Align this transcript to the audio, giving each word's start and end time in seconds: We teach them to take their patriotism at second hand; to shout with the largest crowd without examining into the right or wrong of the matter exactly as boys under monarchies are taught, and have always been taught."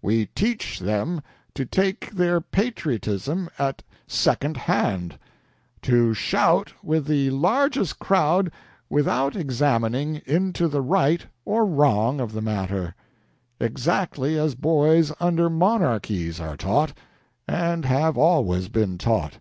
We 0.00 0.26
teach 0.26 0.78
them 0.78 1.22
to 1.54 1.66
take 1.66 2.12
their 2.12 2.40
patriotism 2.40 3.50
at 3.58 3.82
second 4.06 4.56
hand; 4.56 5.18
to 5.80 6.14
shout 6.14 6.72
with 6.84 7.06
the 7.06 7.30
largest 7.30 7.98
crowd 7.98 8.52
without 8.88 9.34
examining 9.34 10.22
into 10.24 10.68
the 10.68 10.82
right 10.82 11.26
or 11.44 11.64
wrong 11.66 12.20
of 12.20 12.30
the 12.30 12.40
matter 12.42 12.94
exactly 13.58 14.38
as 14.38 14.54
boys 14.54 15.10
under 15.18 15.50
monarchies 15.50 16.38
are 16.38 16.56
taught, 16.56 16.92
and 17.48 17.84
have 17.84 18.16
always 18.16 18.68
been 18.68 18.98
taught." 18.98 19.40